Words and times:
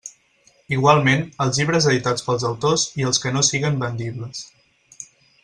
Igualment, 0.77 1.21
els 1.45 1.59
llibres 1.61 1.87
editats 1.91 2.25
pels 2.29 2.47
autors 2.51 2.87
i 3.03 3.07
els 3.11 3.21
que 3.27 3.35
no 3.37 3.45
siguen 3.51 3.79
vendibles. 3.85 4.43